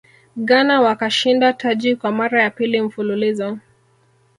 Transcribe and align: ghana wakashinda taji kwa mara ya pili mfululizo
ghana 0.37 0.81
wakashinda 0.81 1.53
taji 1.53 1.95
kwa 1.95 2.11
mara 2.11 2.43
ya 2.43 2.49
pili 2.49 2.81
mfululizo 2.81 3.57